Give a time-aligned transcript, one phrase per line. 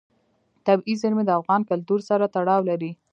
[0.65, 2.91] طبیعي زیرمې د افغان کلتور سره تړاو لري.